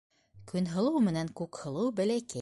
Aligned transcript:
Көнһылыу 0.51 1.03
менән 1.09 1.31
Күкһылыу 1.43 1.97
бәләкәй. 2.01 2.29